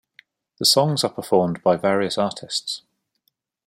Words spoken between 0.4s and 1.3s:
The songs are